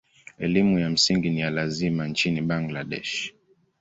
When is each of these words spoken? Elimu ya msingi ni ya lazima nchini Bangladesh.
Elimu 0.37 0.79
ya 0.79 0.89
msingi 0.89 1.29
ni 1.29 1.39
ya 1.39 1.49
lazima 1.49 2.07
nchini 2.07 2.41
Bangladesh. 2.41 3.33